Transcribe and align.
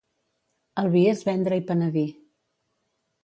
El 0.83 0.87
vi 0.95 1.03
és 1.11 1.21
vendre 1.27 1.59
i 1.61 1.63
penedir. 1.69 2.07